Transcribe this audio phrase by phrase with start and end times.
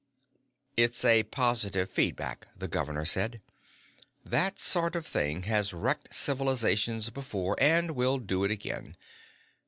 [0.75, 3.39] "It's a positive feedback," the governor said.
[4.25, 8.97] "That sort of thing has wrecked civilizations before and will do it again.